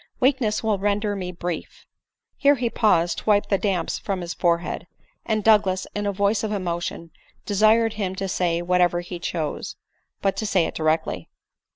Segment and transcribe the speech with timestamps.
[0.19, 1.85] Weak ness will render me brief."
[2.35, 4.87] Here he paused to wipe the damps from*his forehead;
[5.27, 7.11] and Douglas, in a voice of emotion,
[7.45, 9.75] desired him to say whatever be chose,
[10.19, 11.29] but to say it directly.